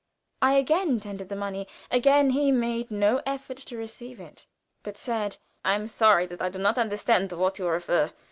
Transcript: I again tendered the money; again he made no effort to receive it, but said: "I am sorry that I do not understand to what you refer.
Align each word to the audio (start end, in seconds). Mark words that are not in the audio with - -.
I 0.41 0.53
again 0.53 0.99
tendered 0.99 1.29
the 1.29 1.35
money; 1.35 1.67
again 1.91 2.31
he 2.31 2.51
made 2.51 2.89
no 2.89 3.21
effort 3.23 3.57
to 3.57 3.77
receive 3.77 4.19
it, 4.19 4.47
but 4.81 4.97
said: 4.97 5.37
"I 5.63 5.75
am 5.75 5.87
sorry 5.87 6.25
that 6.25 6.41
I 6.41 6.49
do 6.49 6.57
not 6.57 6.79
understand 6.79 7.29
to 7.29 7.37
what 7.37 7.59
you 7.59 7.67
refer. 7.67 8.11